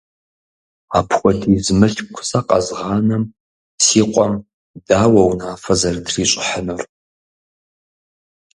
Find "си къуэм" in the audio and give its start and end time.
3.83-4.33